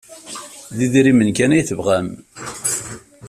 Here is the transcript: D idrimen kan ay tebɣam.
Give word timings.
D 0.77 0.79
idrimen 0.85 1.29
kan 1.37 1.53
ay 1.55 1.63
tebɣam. 1.69 2.07